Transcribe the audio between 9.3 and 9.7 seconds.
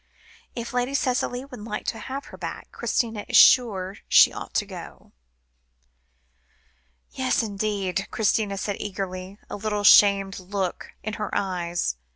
a